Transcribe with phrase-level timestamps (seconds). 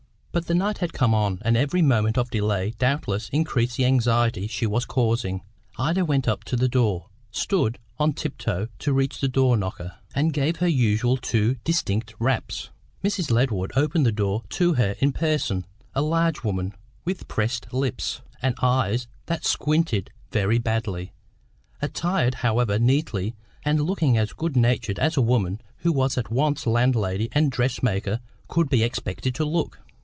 [0.33, 4.47] But the night had come on, and every moment of delay doubtless increased the anxiety
[4.47, 5.41] she was causing.
[5.77, 9.27] Ida went up to the door, stood on tiptoe to reach the
[9.57, 12.69] knocker, and gave her usual two distinct raps.
[13.03, 13.29] Mrs.
[13.29, 16.71] Ledward opened the door to her in person; a large woman,
[17.03, 21.11] with pressed lips and eyes that squinted very badly;
[21.81, 26.65] attired, however, neatly, and looking as good natured as a woman who was at once
[26.65, 29.81] landlady and dressmaker could be expected to look.